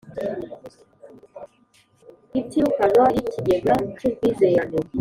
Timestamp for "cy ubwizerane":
3.97-4.77